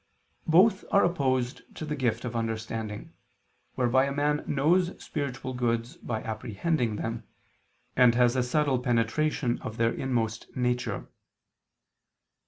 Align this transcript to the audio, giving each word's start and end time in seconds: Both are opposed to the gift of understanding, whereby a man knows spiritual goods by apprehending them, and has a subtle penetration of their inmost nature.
Both 0.47 0.83
are 0.91 1.03
opposed 1.05 1.61
to 1.75 1.85
the 1.85 1.95
gift 1.95 2.25
of 2.25 2.35
understanding, 2.35 3.13
whereby 3.75 4.05
a 4.05 4.11
man 4.11 4.43
knows 4.47 4.99
spiritual 4.99 5.53
goods 5.53 5.95
by 5.97 6.23
apprehending 6.23 6.95
them, 6.95 7.25
and 7.95 8.15
has 8.15 8.35
a 8.35 8.41
subtle 8.41 8.79
penetration 8.79 9.59
of 9.59 9.77
their 9.77 9.91
inmost 9.93 10.57
nature. 10.57 11.07